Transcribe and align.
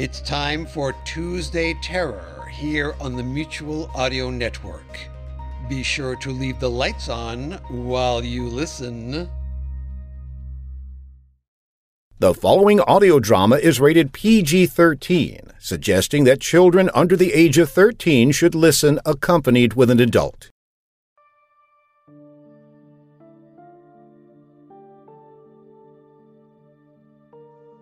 It's 0.00 0.22
time 0.22 0.64
for 0.64 0.94
Tuesday 1.04 1.74
Terror 1.82 2.48
here 2.50 2.94
on 3.02 3.16
the 3.16 3.22
Mutual 3.22 3.90
Audio 3.94 4.30
Network. 4.30 4.98
Be 5.68 5.82
sure 5.82 6.16
to 6.16 6.30
leave 6.30 6.58
the 6.58 6.70
lights 6.70 7.10
on 7.10 7.60
while 7.68 8.24
you 8.24 8.48
listen. 8.48 9.28
The 12.18 12.32
following 12.32 12.80
audio 12.80 13.20
drama 13.20 13.56
is 13.56 13.78
rated 13.78 14.14
PG 14.14 14.68
13, 14.68 15.52
suggesting 15.58 16.24
that 16.24 16.40
children 16.40 16.88
under 16.94 17.14
the 17.14 17.34
age 17.34 17.58
of 17.58 17.68
13 17.68 18.32
should 18.32 18.54
listen 18.54 19.00
accompanied 19.04 19.74
with 19.74 19.90
an 19.90 20.00
adult. 20.00 20.48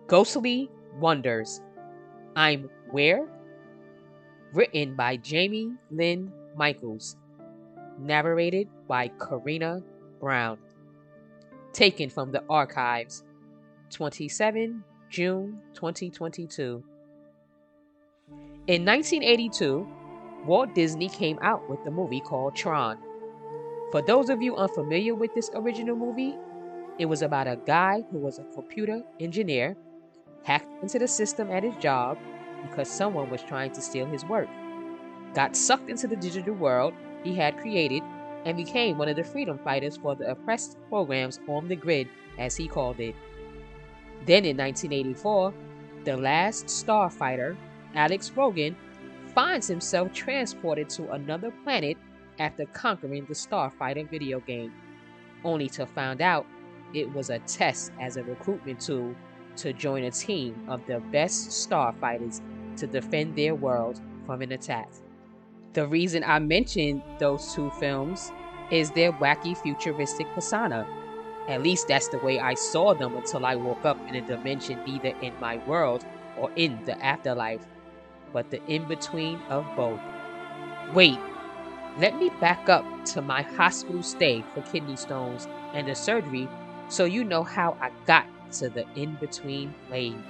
Ghostly 0.07 0.69
Wonders 0.99 1.61
I'm 2.39 2.69
Where? 2.91 3.27
Written 4.53 4.95
by 4.95 5.17
Jamie 5.17 5.73
Lynn 5.91 6.31
Michaels. 6.55 7.17
Narrated 7.99 8.69
by 8.87 9.09
Karina 9.09 9.83
Brown. 10.21 10.57
Taken 11.73 12.09
from 12.09 12.31
the 12.31 12.41
archives. 12.49 13.25
27 13.89 14.81
June 15.09 15.59
2022. 15.73 16.81
In 18.67 18.85
1982, 18.85 19.85
Walt 20.45 20.73
Disney 20.73 21.09
came 21.09 21.39
out 21.41 21.69
with 21.69 21.83
the 21.83 21.91
movie 21.91 22.21
called 22.21 22.55
Tron. 22.55 22.99
For 23.91 24.01
those 24.01 24.29
of 24.29 24.41
you 24.41 24.55
unfamiliar 24.55 25.13
with 25.13 25.33
this 25.35 25.51
original 25.55 25.97
movie, 25.97 26.37
it 26.99 27.05
was 27.05 27.21
about 27.21 27.47
a 27.47 27.59
guy 27.65 28.05
who 28.09 28.17
was 28.17 28.39
a 28.39 28.45
computer 28.55 29.01
engineer 29.19 29.75
hacked 30.43 30.81
into 30.81 30.97
the 30.99 31.07
system 31.07 31.51
at 31.51 31.63
his 31.63 31.75
job 31.75 32.17
because 32.63 32.89
someone 32.89 33.29
was 33.29 33.41
trying 33.41 33.71
to 33.71 33.81
steal 33.81 34.05
his 34.05 34.25
work, 34.25 34.47
got 35.33 35.55
sucked 35.55 35.89
into 35.89 36.07
the 36.07 36.15
digital 36.15 36.53
world 36.53 36.93
he 37.23 37.35
had 37.35 37.57
created, 37.57 38.03
and 38.45 38.55
became 38.55 38.97
one 38.97 39.09
of 39.09 39.17
the 39.17 39.23
freedom 39.23 39.59
fighters 39.59 39.97
for 39.97 40.15
the 40.15 40.31
oppressed 40.31 40.77
programs 40.87 41.39
on 41.47 41.67
the 41.67 41.75
grid, 41.75 42.07
as 42.37 42.55
he 42.55 42.67
called 42.67 42.99
it. 42.99 43.15
Then 44.25 44.45
in 44.45 44.57
1984, 44.57 45.53
the 46.05 46.15
last 46.15 46.67
starfighter, 46.67 47.57
Alex 47.95 48.31
Rogan, 48.35 48.75
finds 49.33 49.67
himself 49.67 50.13
transported 50.13 50.89
to 50.89 51.11
another 51.11 51.51
planet 51.63 51.97
after 52.39 52.65
conquering 52.67 53.25
the 53.25 53.33
Starfighter 53.33 54.09
video 54.09 54.39
game, 54.39 54.73
only 55.43 55.67
to 55.69 55.85
find 55.85 56.21
out 56.21 56.45
it 56.93 57.11
was 57.13 57.29
a 57.29 57.39
test 57.39 57.91
as 57.99 58.17
a 58.17 58.23
recruitment 58.23 58.79
tool 58.79 59.13
to 59.59 59.73
join 59.73 60.03
a 60.03 60.11
team 60.11 60.55
of 60.67 60.85
the 60.87 60.99
best 61.11 61.49
starfighters 61.49 62.41
to 62.77 62.87
defend 62.87 63.35
their 63.35 63.55
world 63.55 64.01
from 64.25 64.41
an 64.41 64.51
attack. 64.51 64.89
The 65.73 65.87
reason 65.87 66.23
I 66.23 66.39
mentioned 66.39 67.03
those 67.19 67.53
two 67.53 67.69
films 67.71 68.31
is 68.71 68.91
their 68.91 69.11
wacky 69.13 69.57
futuristic 69.57 70.27
persona. 70.33 70.87
At 71.47 71.63
least 71.63 71.87
that's 71.87 72.07
the 72.07 72.19
way 72.19 72.39
I 72.39 72.53
saw 72.53 72.93
them 72.93 73.15
until 73.15 73.45
I 73.45 73.55
woke 73.55 73.85
up 73.85 73.97
in 74.07 74.15
a 74.15 74.21
dimension 74.21 74.79
neither 74.85 75.15
in 75.21 75.33
my 75.39 75.57
world 75.65 76.05
or 76.37 76.51
in 76.55 76.79
the 76.85 77.03
afterlife, 77.03 77.65
but 78.31 78.49
the 78.51 78.63
in 78.65 78.87
between 78.87 79.39
of 79.49 79.65
both. 79.75 79.99
Wait, 80.93 81.19
let 81.97 82.15
me 82.17 82.29
back 82.39 82.69
up 82.69 82.85
to 83.05 83.21
my 83.21 83.41
hospital 83.41 84.01
stay 84.03 84.43
for 84.53 84.61
kidney 84.61 84.95
stones 84.95 85.47
and 85.73 85.87
the 85.87 85.95
surgery 85.95 86.47
so 86.87 87.05
you 87.05 87.23
know 87.23 87.43
how 87.43 87.77
I 87.81 87.91
got 88.05 88.25
to 88.53 88.69
the 88.69 88.85
in 88.95 89.15
between 89.15 89.73
lane. 89.89 90.23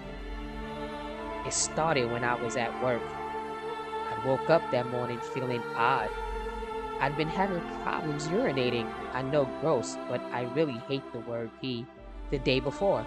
It 1.46 1.54
started 1.54 2.12
when 2.12 2.24
I 2.24 2.42
was 2.42 2.58
at 2.58 2.84
work. 2.84 3.02
I 3.02 4.28
woke 4.28 4.50
up 4.50 4.62
that 4.72 4.88
morning 4.90 5.20
feeling 5.34 5.62
odd. 5.76 6.10
I'd 7.00 7.16
been 7.16 7.30
having 7.30 7.62
problems 7.84 8.28
urinating. 8.28 8.92
I 9.14 9.22
know 9.22 9.46
gross, 9.62 9.98
but 10.10 10.22
I 10.34 10.44
really 10.54 10.82
hate 10.88 11.14
the 11.14 11.20
word 11.20 11.50
pee 11.62 11.86
the 12.30 12.40
day 12.40 12.60
before. 12.60 13.06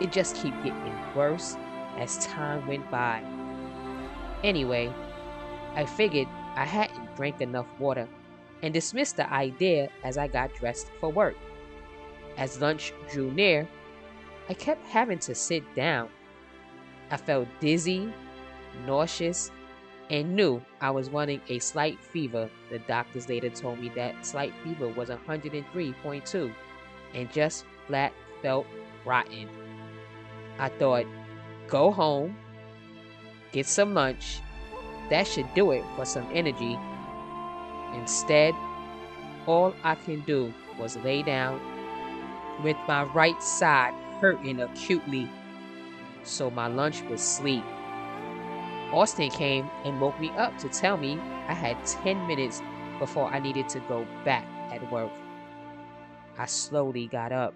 It 0.00 0.12
just 0.12 0.36
kept 0.36 0.62
getting 0.64 1.14
worse 1.14 1.56
as 1.98 2.24
time 2.26 2.66
went 2.66 2.90
by. 2.90 3.22
Anyway, 4.44 4.92
I 5.74 5.86
figured 5.86 6.28
I 6.56 6.64
hadn't 6.64 7.16
drank 7.16 7.40
enough 7.40 7.66
water 7.78 8.08
and 8.62 8.74
dismissed 8.74 9.16
the 9.16 9.32
idea 9.32 9.88
as 10.04 10.18
I 10.18 10.28
got 10.28 10.54
dressed 10.54 10.90
for 11.00 11.10
work. 11.10 11.36
As 12.36 12.60
lunch 12.60 12.92
drew 13.10 13.30
near, 13.32 13.68
I 14.50 14.54
kept 14.54 14.84
having 14.88 15.20
to 15.20 15.34
sit 15.36 15.62
down. 15.76 16.08
I 17.12 17.18
felt 17.18 17.46
dizzy, 17.60 18.12
nauseous, 18.84 19.52
and 20.10 20.34
knew 20.34 20.60
I 20.80 20.90
was 20.90 21.08
running 21.08 21.40
a 21.48 21.60
slight 21.60 22.02
fever. 22.02 22.50
The 22.68 22.80
doctors 22.80 23.28
later 23.28 23.48
told 23.48 23.78
me 23.78 23.90
that 23.90 24.26
slight 24.26 24.52
fever 24.64 24.88
was 24.88 25.08
103.2 25.08 26.52
and 27.14 27.32
just 27.32 27.64
flat 27.86 28.12
felt 28.42 28.66
rotten. 29.04 29.48
I 30.58 30.68
thought, 30.68 31.06
go 31.68 31.92
home, 31.92 32.36
get 33.52 33.66
some 33.66 33.94
lunch. 33.94 34.40
That 35.10 35.28
should 35.28 35.54
do 35.54 35.70
it 35.70 35.84
for 35.94 36.04
some 36.04 36.28
energy. 36.32 36.76
Instead, 37.94 38.56
all 39.46 39.76
I 39.84 39.94
can 39.94 40.22
do 40.22 40.52
was 40.76 40.96
lay 40.96 41.22
down 41.22 41.60
with 42.64 42.76
my 42.88 43.04
right 43.04 43.40
side 43.40 43.94
hurting 44.20 44.60
acutely, 44.60 45.28
so 46.22 46.50
my 46.50 46.66
lunch 46.66 47.02
was 47.02 47.20
sleep. 47.20 47.64
Austin 48.92 49.30
came 49.30 49.70
and 49.84 50.00
woke 50.00 50.18
me 50.20 50.30
up 50.30 50.56
to 50.58 50.68
tell 50.68 50.96
me 50.96 51.18
I 51.48 51.54
had 51.54 51.84
10 51.86 52.26
minutes 52.26 52.60
before 52.98 53.26
I 53.26 53.38
needed 53.38 53.68
to 53.70 53.80
go 53.80 54.06
back 54.24 54.44
at 54.72 54.90
work. 54.92 55.10
I 56.38 56.46
slowly 56.46 57.06
got 57.06 57.32
up, 57.32 57.54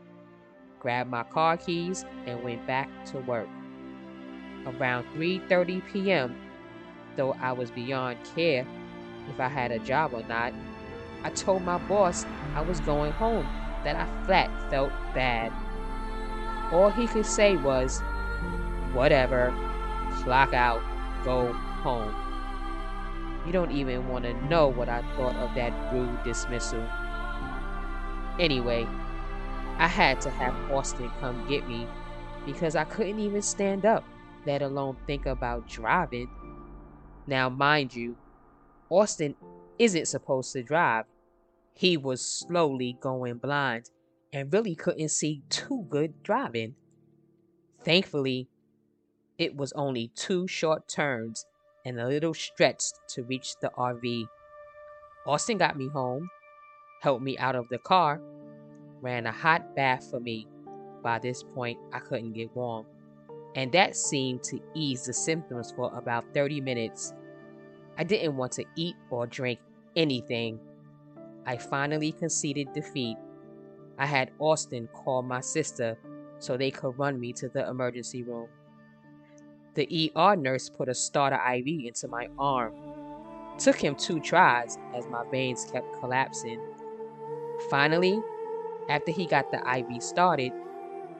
grabbed 0.80 1.10
my 1.10 1.22
car 1.24 1.56
keys, 1.56 2.04
and 2.26 2.42
went 2.42 2.66
back 2.66 2.88
to 3.06 3.18
work. 3.18 3.48
Around 4.66 5.04
3:30 5.14 5.82
p.m., 5.92 6.36
though 7.16 7.34
I 7.40 7.52
was 7.52 7.70
beyond 7.70 8.18
care 8.34 8.66
if 9.30 9.40
I 9.40 9.48
had 9.48 9.72
a 9.72 9.78
job 9.78 10.12
or 10.14 10.22
not, 10.24 10.52
I 11.22 11.30
told 11.30 11.62
my 11.62 11.78
boss 11.78 12.26
I 12.54 12.60
was 12.60 12.80
going 12.80 13.12
home, 13.12 13.46
that 13.84 13.96
I 13.96 14.26
flat 14.26 14.50
felt 14.70 14.92
bad. 15.14 15.52
All 16.72 16.90
he 16.90 17.06
could 17.06 17.26
say 17.26 17.56
was, 17.56 18.00
whatever, 18.92 19.54
clock 20.22 20.52
out, 20.54 20.82
go 21.24 21.52
home. 21.52 22.14
You 23.46 23.52
don't 23.52 23.72
even 23.72 24.08
want 24.08 24.24
to 24.24 24.32
know 24.46 24.68
what 24.68 24.88
I 24.88 25.02
thought 25.16 25.36
of 25.36 25.54
that 25.54 25.92
rude 25.92 26.22
dismissal. 26.24 26.82
Anyway, 28.40 28.86
I 29.78 29.86
had 29.86 30.20
to 30.22 30.30
have 30.30 30.54
Austin 30.70 31.10
come 31.20 31.46
get 31.48 31.68
me 31.68 31.86
because 32.46 32.74
I 32.74 32.84
couldn't 32.84 33.18
even 33.18 33.42
stand 33.42 33.84
up, 33.84 34.04
let 34.46 34.62
alone 34.62 34.96
think 35.06 35.26
about 35.26 35.68
driving. 35.68 36.30
Now, 37.26 37.48
mind 37.48 37.94
you, 37.94 38.16
Austin 38.88 39.34
isn't 39.78 40.08
supposed 40.08 40.52
to 40.52 40.62
drive. 40.62 41.04
He 41.74 41.96
was 41.96 42.24
slowly 42.24 42.96
going 43.00 43.38
blind 43.38 43.90
and 44.34 44.52
really 44.52 44.74
couldn't 44.74 45.10
see 45.10 45.42
too 45.48 45.86
good 45.88 46.22
driving. 46.24 46.74
Thankfully, 47.84 48.48
it 49.38 49.56
was 49.56 49.72
only 49.74 50.10
two 50.16 50.48
short 50.48 50.88
turns 50.88 51.46
and 51.84 52.00
a 52.00 52.08
little 52.08 52.34
stretch 52.34 52.82
to 53.10 53.22
reach 53.22 53.54
the 53.60 53.70
RV. 53.78 54.26
Austin 55.24 55.56
got 55.56 55.78
me 55.78 55.88
home, 55.88 56.28
helped 57.00 57.22
me 57.22 57.38
out 57.38 57.54
of 57.54 57.68
the 57.68 57.78
car, 57.78 58.20
ran 59.00 59.26
a 59.26 59.32
hot 59.32 59.76
bath 59.76 60.10
for 60.10 60.18
me. 60.18 60.48
By 61.02 61.20
this 61.20 61.44
point, 61.44 61.78
I 61.92 62.00
couldn't 62.00 62.32
get 62.32 62.54
warm, 62.56 62.86
and 63.54 63.70
that 63.72 63.94
seemed 63.94 64.42
to 64.44 64.60
ease 64.74 65.04
the 65.04 65.12
symptoms 65.12 65.72
for 65.76 65.96
about 65.96 66.24
30 66.34 66.60
minutes. 66.60 67.14
I 67.96 68.02
didn't 68.02 68.36
want 68.36 68.52
to 68.52 68.64
eat 68.74 68.96
or 69.10 69.26
drink 69.26 69.60
anything. 69.94 70.58
I 71.46 71.56
finally 71.58 72.10
conceded 72.10 72.72
defeat 72.72 73.16
I 73.98 74.06
had 74.06 74.30
Austin 74.38 74.88
call 74.92 75.22
my 75.22 75.40
sister 75.40 75.96
so 76.38 76.56
they 76.56 76.70
could 76.70 76.98
run 76.98 77.18
me 77.20 77.32
to 77.34 77.48
the 77.48 77.68
emergency 77.68 78.22
room. 78.22 78.48
The 79.74 80.12
ER 80.16 80.36
nurse 80.36 80.68
put 80.68 80.88
a 80.88 80.94
starter 80.94 81.36
IV 81.36 81.66
into 81.66 82.08
my 82.08 82.28
arm. 82.38 82.74
Took 83.58 83.76
him 83.76 83.94
two 83.94 84.20
tries 84.20 84.78
as 84.94 85.06
my 85.06 85.24
veins 85.30 85.68
kept 85.70 85.98
collapsing. 86.00 86.60
Finally, 87.70 88.20
after 88.88 89.12
he 89.12 89.26
got 89.26 89.50
the 89.50 89.58
IV 89.58 90.02
started, 90.02 90.52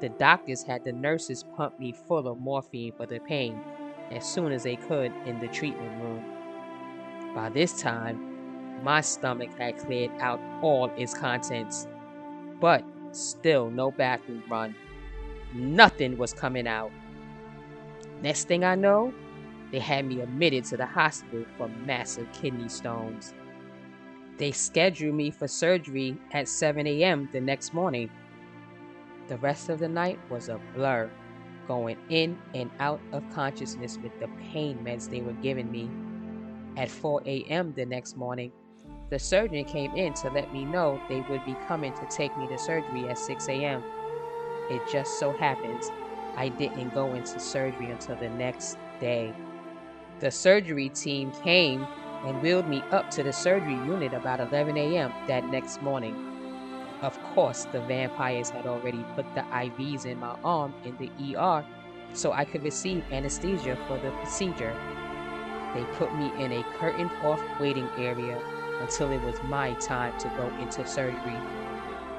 the 0.01 0.09
doctors 0.09 0.63
had 0.63 0.85
the 0.85 0.93
nurses 0.93 1.45
pump 1.57 1.79
me 1.79 1.93
full 1.93 2.29
of 2.29 2.39
morphine 2.39 2.93
for 2.93 3.07
the 3.07 3.21
pain 3.21 3.61
as 4.11 4.25
soon 4.27 4.53
as 4.53 4.65
they 4.65 4.77
could 4.77 5.13
in 5.27 5.39
the 5.41 5.49
treatment 5.49 6.03
room. 6.03 6.25
By 7.35 7.49
this 7.49 7.81
time, 7.81 8.83
my 8.83 9.01
stomach 9.01 9.51
had 9.59 9.79
cleared 9.79 10.11
out 10.21 10.41
all 10.63 10.91
its 10.97 11.15
contents, 11.15 11.87
but 12.65 12.83
still 13.13 13.69
no 13.69 13.91
bathroom 13.91 14.43
run. 14.49 14.75
Nothing 15.53 16.17
was 16.17 16.33
coming 16.33 16.67
out. 16.67 16.91
Next 18.23 18.49
thing 18.49 18.65
I 18.65 18.75
know, 18.75 19.13
they 19.71 19.81
had 19.81 20.07
me 20.07 20.23
admitted 20.23 20.65
to 20.67 20.79
the 20.79 20.87
hospital 20.87 21.45
for 21.59 21.69
massive 21.69 22.27
kidney 22.33 22.71
stones. 22.71 23.35
They 24.39 24.51
scheduled 24.51 25.15
me 25.15 25.31
for 25.31 25.47
surgery 25.47 26.17
at 26.33 26.49
7 26.49 26.87
a.m. 26.87 27.29
the 27.33 27.41
next 27.43 27.75
morning. 27.75 28.09
The 29.29 29.37
rest 29.37 29.69
of 29.69 29.79
the 29.79 29.89
night 29.89 30.19
was 30.31 30.49
a 30.49 30.59
blur, 30.75 31.11
going 31.69 31.99
in 32.09 32.39
and 32.55 32.71
out 32.81 33.01
of 33.13 33.29
consciousness 33.31 33.99
with 34.03 34.19
the 34.21 34.29
pain 34.41 34.79
meds 34.83 35.11
they 35.11 35.21
were 35.21 35.33
giving 35.35 35.71
me. 35.71 35.91
At 36.79 36.91
4 36.91 37.25
a.m. 37.27 37.75
the 37.75 37.85
next 37.85 38.17
morning, 38.17 38.53
the 39.15 39.19
surgeon 39.21 39.65
came 39.65 39.95
in 39.95 40.13
to 40.13 40.29
let 40.31 40.53
me 40.53 40.65
know 40.65 41.01
they 41.09 41.21
would 41.31 41.45
be 41.45 41.55
coming 41.69 41.93
to 41.93 42.05
take 42.07 42.37
me 42.37 42.49
to 42.49 42.59
surgery 42.59 43.09
at 43.09 43.17
6 43.17 43.49
a.m. 43.49 43.81
It 44.69 44.83
just 44.91 45.21
so 45.21 45.31
happens 45.31 45.93
I 46.37 46.49
didn't 46.49 46.93
go 46.95 47.15
into 47.15 47.39
surgery 47.39 47.93
until 47.93 48.17
the 48.17 48.29
next 48.31 48.77
day. 48.99 49.33
The 50.19 50.33
surgery 50.33 50.89
team 50.89 51.31
came 51.45 51.87
and 52.27 52.43
wheeled 52.43 52.69
me 52.69 52.83
up 52.91 53.09
to 53.11 53.23
the 53.23 53.33
surgery 53.33 53.75
unit 53.75 54.13
about 54.15 54.41
11 54.41 54.77
a.m. 54.77 55.13
that 55.29 55.49
next 55.49 55.81
morning. 55.81 56.17
Of 57.01 57.17
course, 57.23 57.67
the 57.67 57.83
vampires 57.83 58.51
had 58.51 58.67
already 58.67 59.05
put 59.15 59.33
the 59.37 59.43
IVs 59.43 60.07
in 60.07 60.19
my 60.19 60.37
arm 60.43 60.75
in 60.85 60.97
the 60.97 61.37
ER 61.37 61.65
so 62.15 62.33
I 62.33 62.45
could 62.45 62.65
receive 62.65 63.05
anesthesia 63.13 63.79
for 63.87 63.97
the 63.97 64.11
procedure. 64.11 64.75
They 65.73 65.85
put 65.99 66.13
me 66.17 66.33
in 66.43 66.51
a 66.51 66.65
curtained 66.81 67.13
off 67.23 67.41
waiting 67.61 67.89
area 67.97 68.43
until 68.81 69.11
it 69.11 69.23
was 69.23 69.41
my 69.45 69.75
time 69.75 70.19
to 70.21 70.29
go 70.37 70.47
into 70.59 70.87
surgery. 70.87 71.39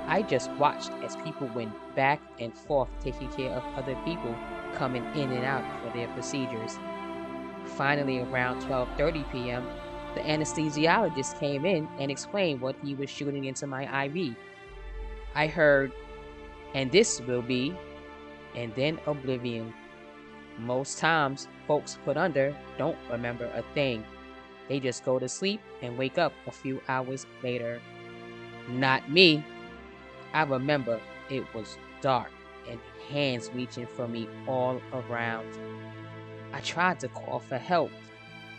I 0.08 0.22
just 0.22 0.52
watched 0.52 0.92
as 1.04 1.16
people 1.18 1.48
went 1.56 1.74
back 1.96 2.22
and 2.40 2.54
forth 2.54 2.90
taking 3.04 3.30
care 3.32 3.52
of 3.52 3.64
other 3.76 3.96
people 4.06 4.36
coming 4.76 5.04
in 5.16 5.32
and 5.32 5.44
out 5.44 5.64
for 5.82 5.98
their 5.98 6.08
procedures. 6.10 6.78
Finally, 7.76 8.20
around 8.20 8.62
12:30 8.62 9.32
p.m., 9.32 9.66
the 10.14 10.22
anesthesiologist 10.22 11.40
came 11.40 11.66
in 11.66 11.88
and 12.00 12.12
explained 12.12 12.62
what 12.62 12.76
he 12.84 12.96
was 12.96 13.10
shooting 13.10 13.46
into 13.46 13.68
my 13.68 14.06
IV. 14.06 14.36
I 15.34 15.48
heard, 15.48 15.92
and 16.74 16.92
this 16.92 17.20
will 17.22 17.42
be, 17.42 17.76
and 18.56 18.74
then 18.76 19.00
oblivion. 19.08 19.74
Most 20.58 21.00
times, 21.00 21.50
folks 21.68 21.98
put 22.06 22.16
under 22.16 22.56
don't 22.78 22.98
remember 23.12 23.46
a 23.56 23.64
thing. 23.74 24.06
They 24.68 24.80
just 24.80 25.06
go 25.06 25.20
to 25.20 25.30
sleep 25.30 25.62
and 25.82 25.98
wake 25.98 26.18
up 26.18 26.34
a 26.48 26.52
few 26.52 26.82
hours 26.88 27.26
later. 27.44 27.82
Not 28.70 29.12
me. 29.12 29.44
I 30.34 30.44
remember 30.44 31.00
it 31.30 31.46
was 31.54 31.78
dark 32.02 32.32
and 32.70 32.80
hands 33.10 33.52
reaching 33.54 33.86
for 33.86 34.08
me 34.08 34.28
all 34.48 34.82
around. 34.94 35.48
I 36.52 36.62
tried 36.62 37.00
to 37.02 37.08
call 37.10 37.40
for 37.40 37.58
help, 37.58 37.92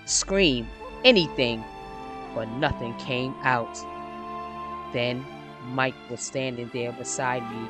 scream, 0.05 0.69
anything, 1.05 1.64
but 2.35 2.49
nothing 2.50 2.97
came 2.99 3.35
out. 3.43 3.75
Then 4.93 5.25
Mike 5.70 5.94
was 6.11 6.20
standing 6.20 6.70
there 6.73 6.93
beside 6.93 7.43
me. 7.50 7.67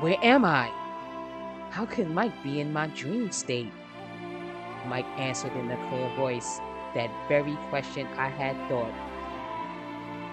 Where 0.00 0.16
am 0.22 0.44
I? 0.44 0.70
How 1.70 1.86
could 1.86 2.10
Mike 2.10 2.42
be 2.44 2.60
in 2.60 2.72
my 2.72 2.86
dream 2.88 3.32
state? 3.32 3.72
Mike 4.86 5.06
answered 5.18 5.52
in 5.56 5.70
a 5.70 5.88
clear 5.88 6.08
voice 6.16 6.60
that 6.96 7.10
very 7.28 7.54
question 7.68 8.06
I 8.16 8.30
had 8.30 8.56
thought. 8.70 8.92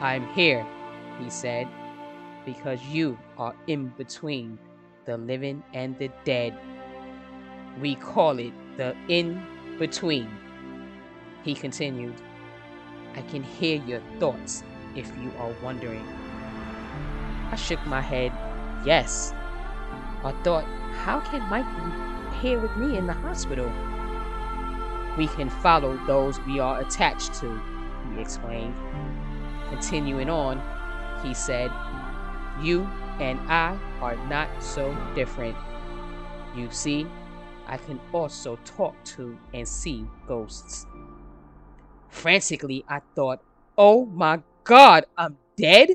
I'm 0.02 0.26
here, 0.30 0.66
he 1.20 1.30
said, 1.30 1.68
because 2.46 2.82
you 2.86 3.20
are 3.38 3.54
in 3.68 3.90
between 3.98 4.58
the 5.06 5.18
living 5.18 5.62
and 5.74 6.00
the 6.00 6.10
dead. 6.24 6.58
We 7.82 7.96
call 7.96 8.40
it 8.40 8.54
the 8.78 8.96
in 9.10 9.44
between. 9.78 10.30
He 11.44 11.54
continued, 11.54 12.16
I 13.16 13.22
can 13.24 13.44
hear 13.44 13.84
your 13.84 14.02
thoughts 14.18 14.64
if 14.96 15.12
you 15.22 15.34
are 15.40 15.54
wondering. 15.62 16.08
I 17.52 17.58
shook 17.58 17.86
my 17.86 18.00
head, 18.00 18.32
yes. 18.86 19.34
I 20.24 20.32
thought, 20.44 20.64
how 21.04 21.20
can 21.20 21.42
Mike 21.50 21.68
be 21.76 22.38
here 22.38 22.62
with 22.62 22.78
me 22.78 22.98
in 22.98 23.06
the 23.06 23.14
hospital? 23.14 23.70
We 25.18 25.28
can 25.28 25.50
follow 25.50 25.98
those 26.08 26.40
we 26.42 26.60
are 26.60 26.82
attached 26.82 27.34
to, 27.36 27.62
he 28.14 28.22
explained. 28.22 28.76
Continuing 29.70 30.30
on, 30.30 30.62
he 31.24 31.34
said, 31.34 31.72
You 32.62 32.82
and 33.20 33.40
I 33.50 33.78
are 34.02 34.16
not 34.28 34.50
so 34.62 34.96
different. 35.16 35.56
You 36.56 36.70
see, 36.72 37.08
I 37.66 37.78
can 37.78 38.00
also 38.12 38.60
talk 38.66 38.96
to 39.16 39.38
and 39.54 39.68
see 39.68 40.06
ghosts. 40.28 40.86
Frantically, 42.10 42.86
I 42.88 43.02
thought, 43.16 43.40
oh 43.78 44.06
my 44.06 44.42
god, 44.64 45.06
I'm 45.18 45.38
dead? 45.58 45.90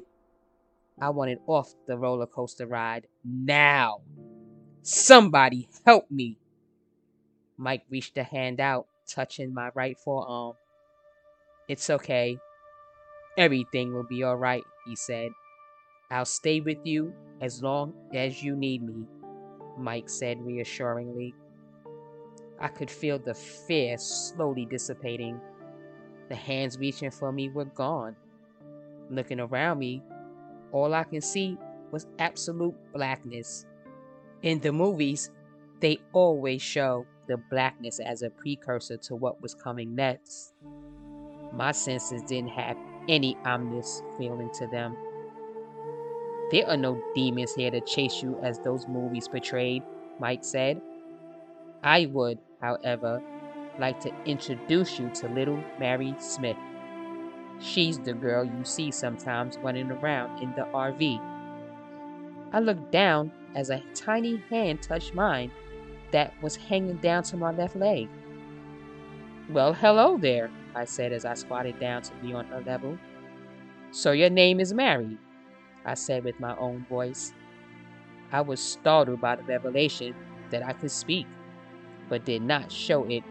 I 1.00 1.10
wanted 1.10 1.38
off 1.46 1.72
the 1.86 1.96
roller 1.96 2.26
coaster 2.26 2.66
ride 2.66 3.06
now. 3.24 4.00
Somebody 4.82 5.68
help 5.86 6.10
me. 6.10 6.38
Mike 7.56 7.84
reached 7.88 8.18
a 8.18 8.24
hand 8.24 8.58
out, 8.60 8.87
touching 9.08 9.52
my 9.52 9.70
right 9.74 9.98
forearm. 9.98 10.50
Um, 10.50 10.56
it's 11.68 11.90
okay. 11.90 12.38
Everything 13.36 13.94
will 13.94 14.04
be 14.04 14.24
alright, 14.24 14.64
he 14.86 14.96
said. 14.96 15.30
I'll 16.10 16.24
stay 16.24 16.60
with 16.60 16.78
you 16.84 17.12
as 17.40 17.62
long 17.62 17.92
as 18.14 18.42
you 18.42 18.56
need 18.56 18.82
me, 18.82 19.04
Mike 19.76 20.08
said 20.08 20.40
reassuringly. 20.40 21.34
I 22.60 22.68
could 22.68 22.90
feel 22.90 23.18
the 23.18 23.34
fear 23.34 23.96
slowly 23.98 24.66
dissipating. 24.66 25.40
The 26.28 26.34
hands 26.34 26.78
reaching 26.78 27.10
for 27.10 27.30
me 27.30 27.48
were 27.50 27.66
gone. 27.66 28.16
Looking 29.10 29.40
around 29.40 29.78
me, 29.78 30.02
all 30.72 30.94
I 30.94 31.04
could 31.04 31.24
see 31.24 31.56
was 31.90 32.06
absolute 32.18 32.74
blackness. 32.92 33.66
In 34.42 34.60
the 34.60 34.72
movies, 34.72 35.30
they 35.80 35.98
always 36.12 36.60
show 36.60 37.06
the 37.28 37.36
blackness 37.36 38.00
as 38.00 38.22
a 38.22 38.30
precursor 38.30 38.96
to 38.96 39.14
what 39.14 39.40
was 39.40 39.54
coming 39.54 39.94
next. 39.94 40.54
My 41.52 41.72
senses 41.72 42.22
didn't 42.22 42.50
have 42.50 42.76
any 43.08 43.36
ominous 43.44 44.02
feeling 44.18 44.50
to 44.54 44.66
them. 44.66 44.96
There 46.50 46.68
are 46.68 46.76
no 46.76 47.00
demons 47.14 47.54
here 47.54 47.70
to 47.70 47.80
chase 47.82 48.22
you 48.22 48.38
as 48.42 48.58
those 48.58 48.88
movies 48.88 49.28
portrayed, 49.28 49.82
Mike 50.18 50.44
said. 50.44 50.80
I 51.82 52.06
would, 52.06 52.38
however, 52.60 53.22
like 53.78 54.00
to 54.00 54.12
introduce 54.24 54.98
you 54.98 55.10
to 55.10 55.28
little 55.28 55.62
Mary 55.78 56.14
Smith. 56.18 56.56
She's 57.60 57.98
the 57.98 58.14
girl 58.14 58.44
you 58.44 58.64
see 58.64 58.90
sometimes 58.90 59.58
running 59.58 59.90
around 59.90 60.42
in 60.42 60.52
the 60.54 60.62
RV. 60.62 61.20
I 62.52 62.60
looked 62.60 62.90
down 62.90 63.30
as 63.54 63.70
a 63.70 63.82
tiny 63.94 64.42
hand 64.48 64.82
touched 64.82 65.14
mine 65.14 65.50
that 66.12 66.32
was 66.42 66.56
hanging 66.56 66.96
down 66.96 67.22
to 67.24 67.36
my 67.36 67.50
left 67.50 67.76
leg. 67.76 68.08
Well, 69.50 69.72
hello 69.72 70.18
there, 70.18 70.50
I 70.74 70.84
said 70.84 71.12
as 71.12 71.24
I 71.24 71.34
squatted 71.34 71.80
down 71.80 72.02
to 72.02 72.14
be 72.22 72.34
on 72.34 72.46
her 72.46 72.60
level. 72.60 72.98
So 73.90 74.12
your 74.12 74.30
name 74.30 74.60
is 74.60 74.74
Mary, 74.74 75.16
I 75.84 75.94
said 75.94 76.24
with 76.24 76.38
my 76.38 76.56
own 76.56 76.84
voice. 76.88 77.32
I 78.30 78.42
was 78.42 78.60
startled 78.60 79.20
by 79.20 79.36
the 79.36 79.42
revelation 79.44 80.14
that 80.50 80.62
I 80.62 80.72
could 80.72 80.90
speak 80.90 81.26
but 82.08 82.24
did 82.24 82.42
not 82.42 82.72
show 82.72 83.04
it 83.04 83.22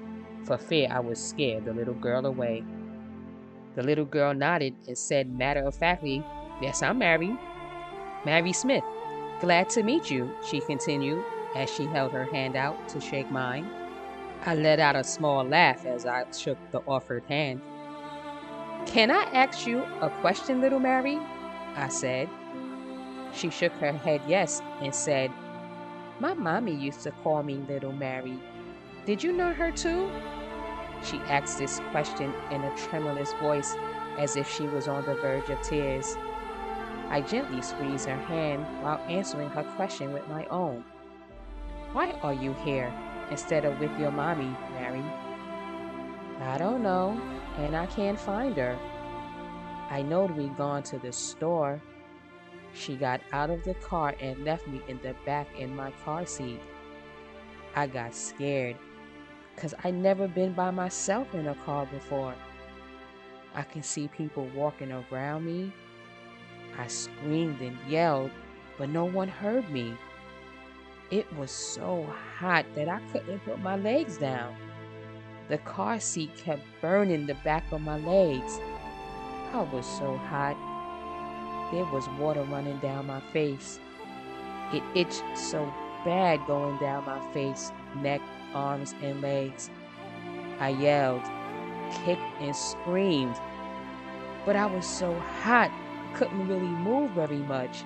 for 0.44 0.58
fear 0.58 0.88
I 0.92 1.00
would 1.00 1.18
scare 1.18 1.60
the 1.60 1.74
little 1.74 1.94
girl 1.94 2.26
away. 2.26 2.64
The 3.76 3.84
little 3.84 4.06
girl 4.06 4.34
nodded 4.34 4.76
and 4.88 4.98
said 4.98 5.32
matter 5.32 5.62
of 5.66 5.76
factly, 5.76 6.24
Yes, 6.62 6.82
I'm 6.82 7.00
Mary. 7.00 7.38
Mary 8.26 8.54
Smith. 8.54 8.84
Glad 9.40 9.70
to 9.70 9.84
meet 9.84 10.10
you, 10.10 10.32
she 10.48 10.62
continued 10.62 11.24
as 11.58 11.74
she 11.74 11.88
held 11.88 12.12
her 12.12 12.26
hand 12.26 12.56
out 12.56 12.88
to 12.88 13.02
shake 13.02 13.32
mine. 13.32 13.68
I 14.46 14.54
let 14.54 14.80
out 14.80 14.96
a 14.96 15.04
small 15.04 15.44
laugh 15.44 15.86
as 15.86 16.06
I 16.06 16.26
shook 16.32 16.60
the 16.72 16.82
offered 16.88 17.24
hand. 17.28 17.62
Can 18.86 19.10
I 19.10 19.24
ask 19.34 19.66
you 19.66 19.84
a 20.02 20.10
question, 20.22 20.62
little 20.62 20.80
Mary? 20.80 21.18
I 21.76 21.88
said. 21.90 22.30
She 23.34 23.50
shook 23.50 23.74
her 23.74 23.92
head 23.92 24.22
yes 24.28 24.62
and 24.82 24.94
said, 24.94 25.32
My 26.20 26.36
mommy 26.36 26.76
used 26.76 27.02
to 27.02 27.12
call 27.24 27.42
me 27.42 27.56
Little 27.68 27.92
Mary. 27.92 28.40
Did 29.06 29.24
you 29.24 29.32
know 29.32 29.52
her 29.52 29.72
too? 29.72 30.10
She 31.04 31.18
asked 31.28 31.58
this 31.58 31.80
question 31.92 32.34
in 32.52 32.64
a 32.64 32.78
tremulous 32.78 33.34
voice 33.34 33.76
as 34.20 34.36
if 34.36 34.50
she 34.50 34.64
was 34.68 34.88
on 34.88 35.06
the 35.06 35.16
verge 35.16 35.50
of 35.50 35.62
tears. 35.64 36.16
I 37.10 37.22
gently 37.22 37.62
squeezed 37.62 38.08
her 38.08 38.18
hand 38.18 38.64
while 38.84 39.00
answering 39.10 39.50
her 39.50 39.64
question 39.76 40.14
with 40.14 40.28
my 40.28 40.46
own. 40.48 40.84
Why 41.94 42.12
are 42.22 42.34
you 42.34 42.54
here 42.66 42.94
instead 43.32 43.66
of 43.66 43.80
with 43.80 43.98
your 44.00 44.12
mommy, 44.12 44.56
Mary? 44.74 45.04
I 46.42 46.58
don't 46.58 46.84
know, 46.84 47.20
and 47.58 47.76
I 47.76 47.86
can't 47.88 48.20
find 48.20 48.56
her. 48.58 48.78
I 49.90 50.02
knowed 50.02 50.32
we'd 50.32 50.58
gone 50.58 50.84
to 50.84 51.00
the 51.00 51.12
store. 51.12 51.82
She 52.74 52.96
got 52.96 53.22
out 53.32 53.50
of 53.50 53.64
the 53.64 53.74
car 53.76 54.16
and 54.20 54.44
left 54.44 54.68
me 54.68 54.82
in 54.88 55.00
the 55.02 55.16
back 55.26 55.48
in 55.58 55.76
my 55.76 55.92
car 56.04 56.26
seat. 56.26 56.60
I 57.76 57.88
got 57.88 58.14
scared 58.14 58.76
because 59.56 59.74
I'd 59.84 59.96
never 59.96 60.28
been 60.28 60.54
by 60.54 60.72
myself 60.72 61.34
in 61.34 61.48
a 61.48 61.56
car 61.56 61.86
before. 61.86 62.36
I 63.56 63.64
can 63.64 63.82
see 63.82 64.08
people 64.10 64.48
walking 64.54 64.92
around 64.92 65.46
me. 65.46 65.72
I 66.78 66.88
screamed 66.88 67.62
and 67.62 67.78
yelled, 67.88 68.30
but 68.78 68.90
no 68.90 69.06
one 69.06 69.30
heard 69.30 69.70
me. 69.72 69.96
It 71.10 71.32
was 71.38 71.52
so 71.52 72.06
hot 72.38 72.66
that 72.76 72.90
I 72.90 73.00
couldn't 73.14 73.40
put 73.46 73.60
my 73.60 73.78
legs 73.78 74.18
down. 74.18 74.54
The 75.48 75.58
car 75.60 76.02
seat 76.02 76.36
kept 76.36 76.64
burning 76.82 77.28
the 77.28 77.36
back 77.46 77.64
of 77.72 77.80
my 77.80 77.98
legs. 77.98 78.60
I 79.54 79.62
was 79.72 79.86
so 79.86 80.18
hot. 80.18 80.58
There 81.72 81.86
was 81.86 82.10
water 82.20 82.44
running 82.44 82.78
down 82.80 83.08
my 83.08 83.22
face. 83.32 83.80
It 84.74 84.84
itched 84.96 85.24
so 85.38 85.74
bad 86.04 86.46
going 86.46 86.78
down 86.80 87.06
my 87.06 87.22
face, 87.34 87.72
neck, 87.96 88.20
arms, 88.54 88.94
and 89.02 89.22
legs. 89.22 89.70
I 90.60 90.70
yelled, 90.70 91.24
kicked, 92.04 92.42
and 92.42 92.54
screamed. 92.54 93.40
But 94.46 94.58
I 94.58 94.66
was 94.66 94.86
so 94.86 95.18
hot, 95.42 95.72
I 95.72 96.18
couldn't 96.18 96.50
really 96.50 96.68
move 96.68 97.12
very 97.12 97.38
much. 97.38 97.84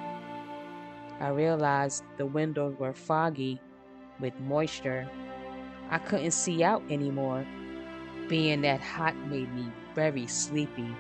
I 1.21 1.27
realized 1.27 2.03
the 2.17 2.25
windows 2.25 2.75
were 2.79 2.93
foggy 2.93 3.61
with 4.19 4.33
moisture. 4.39 5.07
I 5.91 5.99
couldn't 5.99 6.31
see 6.31 6.63
out 6.63 6.81
anymore. 6.89 7.45
Being 8.27 8.61
that 8.61 8.81
hot 8.81 9.15
made 9.27 9.53
me 9.53 9.67
very 9.93 10.25
sleepy. 10.25 10.95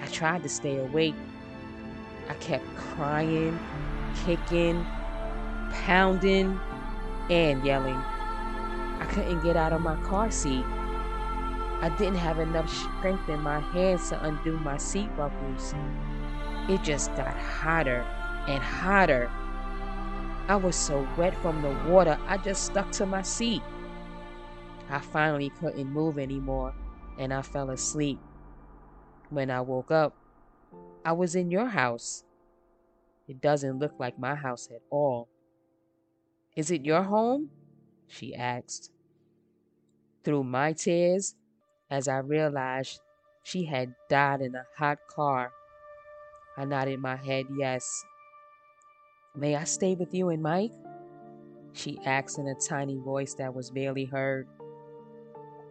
I 0.00 0.06
tried 0.06 0.44
to 0.44 0.48
stay 0.48 0.78
awake. 0.78 1.16
I 2.28 2.34
kept 2.34 2.64
crying, 2.76 3.58
kicking, 4.24 4.86
pounding, 5.84 6.60
and 7.28 7.64
yelling. 7.64 8.00
I 9.00 9.08
couldn't 9.10 9.42
get 9.42 9.56
out 9.56 9.72
of 9.72 9.80
my 9.80 9.96
car 10.04 10.30
seat. 10.30 10.64
I 11.80 11.92
didn't 11.98 12.18
have 12.18 12.38
enough 12.38 12.72
strength 12.72 13.28
in 13.28 13.40
my 13.40 13.58
hands 13.58 14.10
to 14.10 14.24
undo 14.24 14.60
my 14.60 14.76
seat 14.76 15.08
buckles. 15.16 15.74
It 16.68 16.84
just 16.84 17.12
got 17.16 17.36
hotter 17.36 18.06
and 18.46 18.62
hotter. 18.62 19.30
I 20.48 20.56
was 20.56 20.76
so 20.76 21.06
wet 21.16 21.36
from 21.42 21.62
the 21.62 21.70
water, 21.90 22.18
I 22.26 22.38
just 22.38 22.64
stuck 22.64 22.90
to 22.92 23.06
my 23.06 23.22
seat. 23.22 23.62
I 24.88 24.98
finally 24.98 25.50
couldn't 25.50 25.92
move 25.92 26.18
anymore 26.18 26.74
and 27.18 27.32
I 27.32 27.42
fell 27.42 27.70
asleep. 27.70 28.18
When 29.28 29.50
I 29.50 29.60
woke 29.60 29.90
up, 29.90 30.16
I 31.04 31.12
was 31.12 31.36
in 31.36 31.50
your 31.50 31.66
house. 31.66 32.24
It 33.28 33.40
doesn't 33.40 33.78
look 33.78 33.92
like 33.98 34.18
my 34.18 34.34
house 34.34 34.68
at 34.74 34.82
all. 34.90 35.28
Is 36.56 36.70
it 36.70 36.84
your 36.84 37.04
home? 37.04 37.50
She 38.08 38.34
asked. 38.34 38.90
Through 40.24 40.44
my 40.44 40.72
tears, 40.72 41.36
as 41.88 42.08
I 42.08 42.18
realized 42.18 43.00
she 43.44 43.64
had 43.64 43.94
died 44.08 44.40
in 44.40 44.54
a 44.54 44.66
hot 44.76 44.98
car, 45.08 45.52
I 46.56 46.64
nodded 46.64 46.98
my 46.98 47.16
head 47.16 47.46
yes. 47.56 48.04
May 49.36 49.54
I 49.54 49.64
stay 49.64 49.94
with 49.94 50.12
you 50.12 50.30
and 50.30 50.42
Mike? 50.42 50.72
She 51.72 52.00
asked 52.04 52.38
in 52.38 52.48
a 52.48 52.54
tiny 52.54 52.96
voice 52.96 53.34
that 53.34 53.54
was 53.54 53.70
barely 53.70 54.04
heard. 54.04 54.48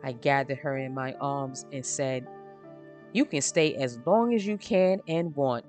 I 0.01 0.13
gathered 0.13 0.59
her 0.59 0.77
in 0.77 0.93
my 0.93 1.13
arms 1.19 1.65
and 1.73 1.85
said, 1.85 2.25
You 3.11 3.25
can 3.25 3.41
stay 3.41 3.75
as 3.75 3.99
long 4.05 4.33
as 4.33 4.47
you 4.47 4.57
can 4.57 5.01
and 5.09 5.35
want. 5.35 5.65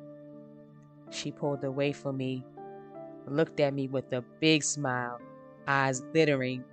She 1.10 1.32
pulled 1.32 1.64
away 1.64 1.90
from 1.90 2.16
me, 2.16 2.44
looked 3.26 3.58
at 3.58 3.74
me 3.74 3.88
with 3.88 4.12
a 4.12 4.22
big 4.38 4.62
smile, 4.62 5.20
eyes 5.66 6.00
glittering, 6.12 6.64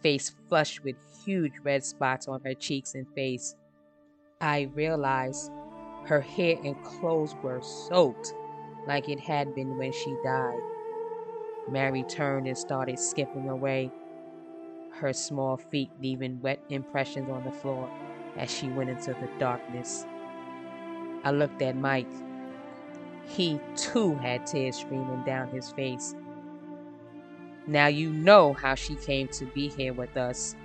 face 0.00 0.32
flushed 0.48 0.84
with 0.84 0.94
huge 1.24 1.54
red 1.64 1.84
spots 1.84 2.28
on 2.28 2.40
her 2.44 2.54
cheeks 2.54 2.94
and 2.94 3.08
face. 3.14 3.56
I 4.40 4.70
realized 4.74 5.50
her 6.04 6.20
hair 6.20 6.56
and 6.62 6.80
clothes 6.84 7.34
were 7.42 7.60
soaked 7.62 8.32
like 8.86 9.08
it 9.08 9.20
had 9.20 9.54
been 9.54 9.76
when 9.78 9.92
she 9.92 10.16
died. 10.24 10.60
Mary 11.68 12.02
turned 12.04 12.46
and 12.46 12.56
started 12.56 12.98
skipping 12.98 13.48
away, 13.48 13.90
her 14.90 15.12
small 15.12 15.56
feet 15.56 15.90
leaving 16.00 16.40
wet 16.40 16.60
impressions 16.70 17.28
on 17.30 17.44
the 17.44 17.52
floor 17.52 17.88
as 18.36 18.50
she 18.50 18.68
went 18.68 18.90
into 18.90 19.12
the 19.14 19.28
darkness. 19.38 20.06
I 21.24 21.30
looked 21.30 21.60
at 21.62 21.76
Mike. 21.76 22.06
He 23.26 23.60
too 23.74 24.14
had 24.14 24.46
tears 24.46 24.76
streaming 24.76 25.22
down 25.24 25.48
his 25.50 25.70
face. 25.72 26.14
Now 27.66 27.88
you 27.88 28.10
know 28.10 28.52
how 28.54 28.74
she 28.74 28.94
came 28.94 29.28
to 29.28 29.44
be 29.46 29.68
here 29.68 29.92
with 29.92 30.16
us. 30.16 30.56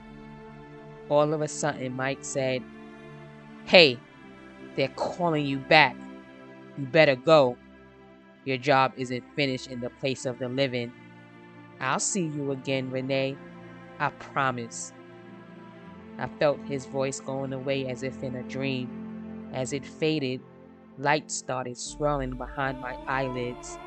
All 1.10 1.34
of 1.34 1.42
a 1.42 1.48
sudden, 1.48 1.94
Mike 1.96 2.20
said, 2.24 2.64
Hey, 3.66 4.00
they're 4.76 4.88
calling 4.90 5.46
you 5.46 5.60
back. 5.60 5.96
You 6.78 6.86
better 6.86 7.16
go. 7.16 7.58
Your 8.46 8.58
job 8.58 8.94
isn't 8.98 9.24
finished 9.36 9.68
in 9.68 9.82
the 9.82 9.90
place 9.90 10.26
of 10.26 10.40
the 10.40 10.50
living. 10.50 10.92
I'll 11.80 12.00
see 12.00 12.26
you 12.26 12.52
again, 12.52 12.90
Renee. 12.90 13.38
I 14.00 14.10
promise. 14.10 14.94
I 16.18 16.28
felt 16.40 16.60
his 16.66 16.86
voice 16.86 17.20
going 17.20 17.54
away 17.54 17.88
as 17.88 18.04
if 18.04 18.24
in 18.24 18.36
a 18.36 18.44
dream. 18.44 19.50
As 19.54 19.74
it 19.74 19.86
faded, 19.86 20.42
light 20.98 21.30
started 21.32 21.78
swirling 21.78 22.32
behind 22.32 22.80
my 22.80 22.96
eyelids. 23.08 23.78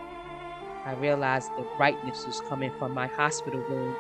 I 0.85 0.95
realized 0.95 1.51
the 1.57 1.67
brightness 1.77 2.27
was 2.27 2.41
coming 2.43 2.71
from 2.79 2.93
my 2.93 3.07
hospital 3.07 3.61
room. 3.61 3.97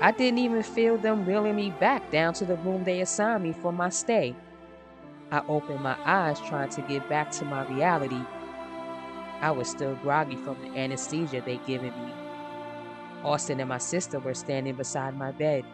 I 0.00 0.12
didn't 0.12 0.38
even 0.38 0.62
feel 0.62 0.96
them 0.98 1.26
wheeling 1.26 1.56
me 1.56 1.70
back 1.70 2.10
down 2.12 2.34
to 2.34 2.44
the 2.44 2.56
room 2.56 2.84
they 2.84 3.00
assigned 3.00 3.42
me 3.42 3.52
for 3.52 3.72
my 3.72 3.88
stay. 3.88 4.36
I 5.32 5.42
opened 5.48 5.80
my 5.80 5.96
eyes 6.04 6.40
trying 6.40 6.70
to 6.70 6.82
get 6.82 7.08
back 7.08 7.30
to 7.32 7.44
my 7.44 7.66
reality 7.66 8.20
I 9.40 9.52
was 9.52 9.68
still 9.68 9.94
groggy 9.96 10.36
from 10.36 10.56
the 10.60 10.76
anesthesia 10.76 11.40
they'd 11.40 11.64
given 11.64 11.90
me. 11.90 12.12
Austin 13.22 13.60
and 13.60 13.68
my 13.68 13.78
sister 13.78 14.18
were 14.18 14.34
standing 14.34 14.74
beside 14.74 15.16
my 15.16 15.30
bed. 15.30 15.64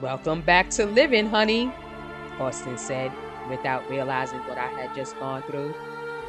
Welcome 0.00 0.40
back 0.40 0.70
to 0.70 0.86
living, 0.86 1.26
honey, 1.26 1.72
Austin 2.38 2.78
said, 2.78 3.12
without 3.48 3.88
realizing 3.90 4.38
what 4.40 4.58
I 4.58 4.66
had 4.66 4.94
just 4.94 5.18
gone 5.18 5.42
through, 5.42 5.74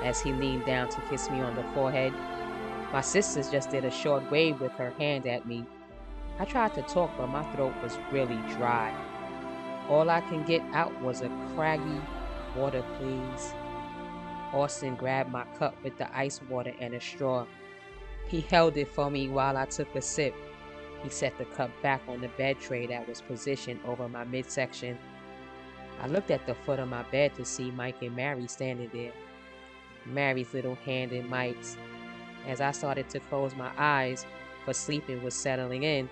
as 0.04 0.22
he 0.22 0.34
leaned 0.34 0.66
down 0.66 0.90
to 0.90 1.02
kiss 1.10 1.30
me 1.30 1.42
on 1.42 1.56
the 1.56 1.64
forehead. 1.74 2.14
My 2.92 3.02
sister 3.02 3.44
just 3.52 3.70
did 3.70 3.86
a 3.86 3.92
short 3.92 4.30
wave 4.32 4.60
with 4.60 4.72
her 4.74 4.92
hand 4.92 5.28
at 5.28 5.48
me. 5.48 5.66
I 6.40 6.46
tried 6.46 6.74
to 6.76 6.82
talk, 6.84 7.12
but 7.18 7.28
my 7.28 7.44
throat 7.54 7.74
was 7.84 7.98
really 8.12 8.40
dry. 8.58 8.94
All 9.90 10.10
I 10.10 10.22
can 10.22 10.44
get 10.46 10.62
out 10.74 11.00
was 11.02 11.22
a 11.22 11.30
craggy, 11.56 12.02
water 12.56 12.84
please. 12.98 13.54
Austin 14.56 14.96
grabbed 14.96 15.32
my 15.32 15.44
cup 15.60 15.76
with 15.84 15.98
the 15.98 16.18
ice 16.18 16.42
water 16.50 16.74
and 16.80 16.94
a 16.94 17.02
straw. 17.02 17.46
He 18.28 18.42
held 18.42 18.78
it 18.78 18.88
for 18.88 19.12
me 19.12 19.28
while 19.28 19.58
I 19.58 19.66
took 19.66 19.94
a 19.96 20.02
sip. 20.02 20.34
He 21.04 21.10
set 21.10 21.38
the 21.38 21.46
cup 21.46 21.70
back 21.84 22.02
on 22.08 22.22
the 22.22 22.30
bed 22.30 22.60
tray 22.62 22.88
that 22.88 23.08
was 23.08 23.22
positioned 23.22 23.82
over 23.86 24.08
my 24.08 24.24
midsection. 24.24 24.98
I 26.02 26.08
looked 26.08 26.32
at 26.32 26.48
the 26.48 26.56
foot 26.56 26.80
of 26.80 26.88
my 26.88 27.04
bed 27.04 27.36
to 27.36 27.46
see 27.46 27.70
Mike 27.70 28.02
and 28.02 28.16
Mary 28.16 28.48
standing 28.48 28.90
there. 28.94 29.12
Mary's 30.06 30.54
little 30.54 30.76
hand 30.76 31.12
in 31.12 31.30
Mike's. 31.30 31.78
As 32.48 32.62
I 32.62 32.72
started 32.72 33.10
to 33.10 33.20
close 33.20 33.56
my 33.56 33.72
eyes, 33.78 34.26
for 34.64 34.74
sleeping 34.74 35.22
was 35.22 35.34
settling 35.34 35.84
in, 35.84 36.10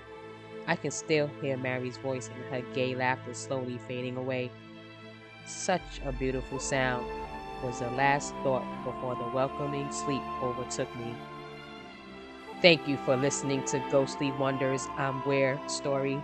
I 0.68 0.76
can 0.76 0.92
still 0.92 1.30
hear 1.42 1.58
Mary's 1.58 1.98
voice 1.98 2.30
and 2.34 2.44
her 2.46 2.74
gay 2.74 2.94
laughter 2.94 3.34
slowly 3.34 3.78
fading 3.88 4.18
away. 4.18 4.52
Such 5.46 6.02
a 6.06 6.12
beautiful 6.12 6.60
sound 6.60 7.23
was 7.64 7.80
the 7.80 7.90
last 7.92 8.36
thought 8.44 8.66
before 8.84 9.16
the 9.16 9.36
welcoming 9.36 9.92
sleep 9.92 10.22
overtook 10.42 10.94
me. 10.98 11.16
Thank 12.62 12.88
you 12.88 12.98
for 12.98 13.16
listening 13.16 13.64
to 13.66 13.80
Ghostly 13.92 14.32
Wonders 14.34 14.88
I'm 14.98 15.16
Where 15.22 15.60
story, 15.68 16.22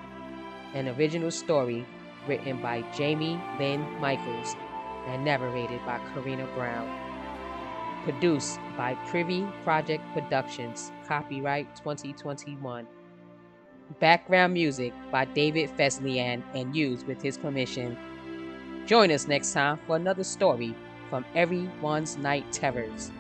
an 0.74 0.89
original 0.89 1.31
story 1.31 1.86
written 2.27 2.62
by 2.62 2.81
Jamie 2.96 3.39
Lynn 3.58 3.81
Michaels 4.00 4.55
and 5.08 5.25
narrated 5.25 5.79
by 5.86 6.00
Karina 6.13 6.46
Brown. 6.55 6.88
Produced 8.03 8.60
by 8.77 8.96
Privy 9.08 9.46
Project 9.63 10.03
Productions, 10.13 10.91
copyright 11.08 11.75
2021. 11.77 12.88
Background 14.00 14.53
music 14.53 14.93
by 15.12 15.25
David 15.25 15.69
Fesliyan 15.72 16.43
and 16.53 16.75
used 16.75 17.08
with 17.08 17.22
his 17.22 17.38
permission. 17.38 17.98
Join 18.86 19.12
us 19.12 19.27
next 19.27 19.51
time 19.51 19.79
for 19.86 19.96
another 19.96 20.24
story 20.24 20.75
from 21.09 21.25
Everyone's 21.35 22.17
Night 22.17 22.45
Terrors. 22.51 23.11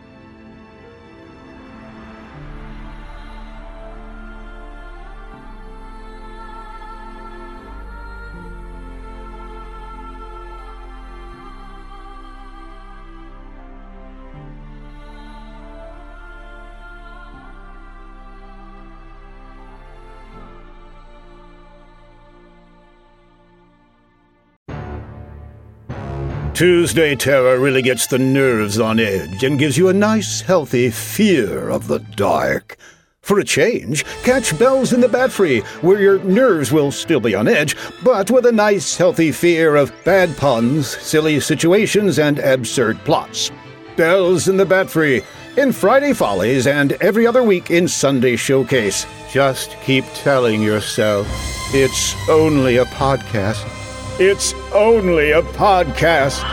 Tuesday 26.59 27.15
Terror 27.15 27.57
really 27.57 27.81
gets 27.81 28.05
the 28.07 28.19
nerves 28.19 28.81
on 28.81 28.99
edge 28.99 29.45
and 29.45 29.57
gives 29.57 29.77
you 29.77 29.87
a 29.87 29.93
nice, 29.93 30.41
healthy 30.41 30.89
fear 30.89 31.69
of 31.69 31.87
the 31.87 31.99
dark. 31.99 32.75
For 33.21 33.39
a 33.39 33.45
change, 33.45 34.03
catch 34.23 34.59
Bells 34.59 34.91
in 34.91 34.99
the 34.99 35.07
Batfry, 35.07 35.63
where 35.81 36.01
your 36.01 36.21
nerves 36.25 36.69
will 36.69 36.91
still 36.91 37.21
be 37.21 37.33
on 37.33 37.47
edge, 37.47 37.77
but 38.03 38.29
with 38.29 38.45
a 38.45 38.51
nice, 38.51 38.97
healthy 38.97 39.31
fear 39.31 39.77
of 39.77 39.93
bad 40.03 40.35
puns, 40.35 40.85
silly 40.97 41.39
situations, 41.39 42.19
and 42.19 42.39
absurd 42.39 42.99
plots. 43.05 43.51
Bells 43.95 44.49
in 44.49 44.57
the 44.57 44.65
Batfry, 44.65 45.23
in 45.55 45.71
Friday 45.71 46.11
Follies, 46.11 46.67
and 46.67 46.91
every 47.01 47.25
other 47.25 47.41
week 47.41 47.71
in 47.71 47.87
Sunday 47.87 48.35
Showcase. 48.35 49.05
Just 49.31 49.77
keep 49.83 50.03
telling 50.13 50.61
yourself 50.61 51.25
it's 51.73 52.17
only 52.27 52.75
a 52.75 52.85
podcast. 52.85 53.78
It's 54.21 54.53
only 54.73 55.31
a 55.31 55.41
podcast. 55.41 56.43